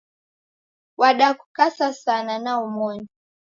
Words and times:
Wadakukasa 0.99 1.93
sana 1.93 2.39
naomoni 2.39 3.07